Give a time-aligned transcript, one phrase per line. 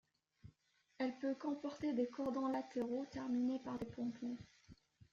[0.97, 4.35] Elle peut comporter des cordons latéraux terminés par des pompons.